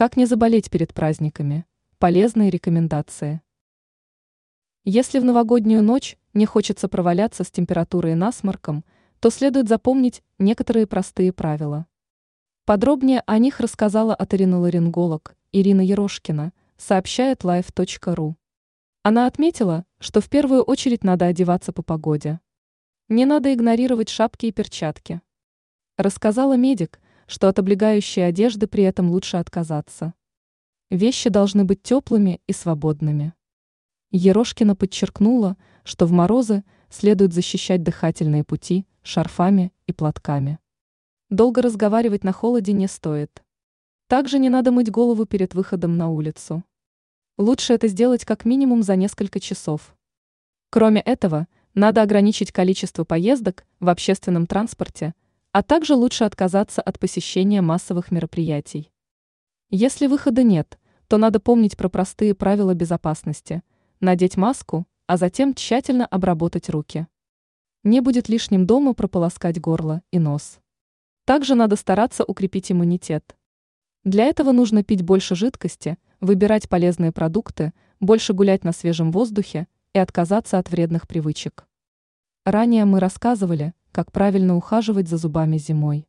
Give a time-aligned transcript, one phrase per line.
[0.00, 1.66] Как не заболеть перед праздниками?
[1.98, 3.42] Полезные рекомендации.
[4.82, 8.82] Если в новогоднюю ночь не хочется проваляться с температурой и насморком,
[9.18, 11.86] то следует запомнить некоторые простые правила.
[12.64, 18.36] Подробнее о них рассказала оториноларинголог Ирина Ерошкина, сообщает life.ru.
[19.02, 22.40] Она отметила, что в первую очередь надо одеваться по погоде.
[23.10, 25.20] Не надо игнорировать шапки и перчатки.
[25.98, 27.00] Рассказала медик,
[27.30, 30.14] что от облегающей одежды при этом лучше отказаться.
[30.90, 33.34] Вещи должны быть теплыми и свободными.
[34.10, 40.58] Ерошкина подчеркнула, что в морозы следует защищать дыхательные пути шарфами и платками.
[41.28, 43.44] Долго разговаривать на холоде не стоит.
[44.08, 46.64] Также не надо мыть голову перед выходом на улицу.
[47.38, 49.94] Лучше это сделать как минимум за несколько часов.
[50.68, 55.14] Кроме этого, надо ограничить количество поездок в общественном транспорте,
[55.52, 58.92] а также лучше отказаться от посещения массовых мероприятий.
[59.68, 60.78] Если выхода нет,
[61.08, 63.62] то надо помнить про простые правила безопасности,
[63.98, 67.08] надеть маску, а затем тщательно обработать руки.
[67.82, 70.60] Не будет лишним дома прополоскать горло и нос.
[71.24, 73.36] Также надо стараться укрепить иммунитет.
[74.04, 79.98] Для этого нужно пить больше жидкости, выбирать полезные продукты, больше гулять на свежем воздухе и
[79.98, 81.66] отказаться от вредных привычек.
[82.44, 86.06] Ранее мы рассказывали, как правильно ухаживать за зубами зимой.